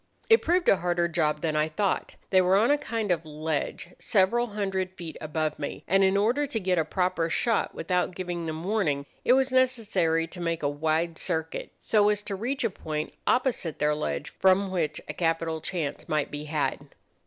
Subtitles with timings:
[0.31, 2.15] It proved a harder job than I thought.
[2.31, 6.47] They were on a kind of ledge several hundred feet above me, and in order
[6.47, 10.67] to get a proper shot without giving them warning, it was necessary to make a
[10.67, 15.61] wide circuit, so as to reach a point opposite their ledge from which a capital
[15.61, 16.87] chance might be had.